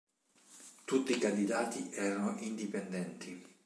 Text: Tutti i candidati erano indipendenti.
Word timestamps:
Tutti 0.83 1.11
i 1.11 1.19
candidati 1.19 1.91
erano 1.93 2.35
indipendenti. 2.39 3.59